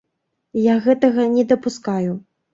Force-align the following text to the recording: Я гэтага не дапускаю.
Я 0.61 0.77
гэтага 0.85 1.27
не 1.35 1.43
дапускаю. 1.53 2.11